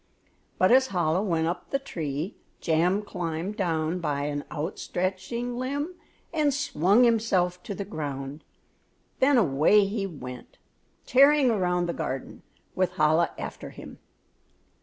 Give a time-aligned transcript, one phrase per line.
[0.57, 5.93] But as Chola went up the tree, Jam climbed down by an out stretching limb
[6.33, 8.43] and swung himself to the ground,
[9.19, 10.57] then away he went
[11.05, 12.41] tearing around the garden
[12.73, 13.99] with Chola after him.